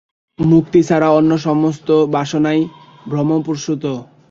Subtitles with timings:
[0.39, 2.59] মুক্তি ছাড়া অন্য সমস্ত বাসনাই
[3.05, 3.83] ভ্রমপ্রসূত।